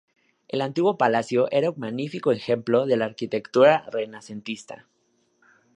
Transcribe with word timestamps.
El 0.47 0.61
antiguo 0.61 0.97
palacio 0.97 1.47
era 1.51 1.69
un 1.69 1.77
magnífico 1.79 2.31
ejemplo 2.31 2.87
de 2.87 2.97
la 2.97 3.05
arquitectura 3.05 3.85
renacentista. 3.91 4.87